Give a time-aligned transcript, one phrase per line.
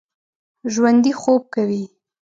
[0.73, 1.83] ژوندي خوب کوي